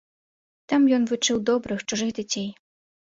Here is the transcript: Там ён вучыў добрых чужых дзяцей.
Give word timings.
Там 0.71 0.87
ён 0.97 1.03
вучыў 1.11 1.37
добрых 1.49 1.83
чужых 1.91 2.09
дзяцей. 2.21 2.49